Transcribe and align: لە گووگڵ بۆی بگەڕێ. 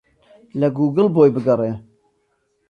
لە 0.59 0.67
گووگڵ 0.77 1.07
بۆی 1.15 1.33
بگەڕێ. 1.35 1.71